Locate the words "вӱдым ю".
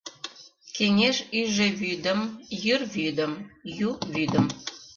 2.93-3.91